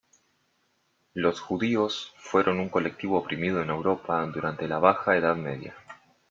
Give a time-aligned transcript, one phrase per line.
[1.13, 5.75] Los judíos fueron un colectivo oprimido en Europa durante la Baja Edad Media.